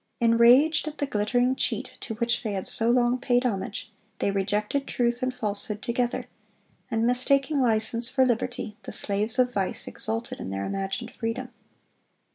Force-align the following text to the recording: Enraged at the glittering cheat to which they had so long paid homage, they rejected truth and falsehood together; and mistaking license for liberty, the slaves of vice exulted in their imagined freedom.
Enraged 0.19 0.87
at 0.87 0.97
the 0.97 1.05
glittering 1.05 1.55
cheat 1.55 1.91
to 1.99 2.15
which 2.15 2.41
they 2.41 2.53
had 2.53 2.67
so 2.67 2.89
long 2.89 3.19
paid 3.19 3.45
homage, 3.45 3.91
they 4.17 4.31
rejected 4.31 4.87
truth 4.87 5.21
and 5.21 5.31
falsehood 5.31 5.83
together; 5.83 6.25
and 6.89 7.05
mistaking 7.05 7.61
license 7.61 8.09
for 8.09 8.25
liberty, 8.25 8.75
the 8.81 8.91
slaves 8.91 9.37
of 9.37 9.53
vice 9.53 9.87
exulted 9.87 10.39
in 10.39 10.49
their 10.49 10.65
imagined 10.65 11.13
freedom. 11.13 11.49